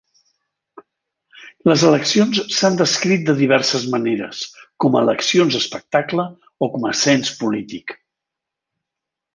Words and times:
Les 1.71 1.83
eleccions 1.89 2.39
s'han 2.55 2.79
descrit 2.79 3.27
de 3.27 3.35
diverses 3.41 3.85
maneres, 3.97 4.41
com 4.85 4.97
a 5.01 5.05
eleccions 5.07 5.59
espectacle 5.61 6.27
o 6.69 6.75
com 6.77 6.93
a 6.93 6.99
cens 7.05 7.37
polític. 7.45 7.97